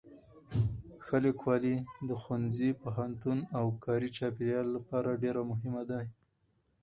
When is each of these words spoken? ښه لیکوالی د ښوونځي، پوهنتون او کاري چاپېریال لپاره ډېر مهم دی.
ښه 1.05 1.17
لیکوالی 1.25 1.75
د 2.09 2.09
ښوونځي، 2.21 2.69
پوهنتون 2.81 3.37
او 3.57 3.65
کاري 3.83 4.09
چاپېریال 4.17 4.67
لپاره 4.77 5.19
ډېر 5.23 5.35
مهم 5.51 5.75
دی. 5.89 6.05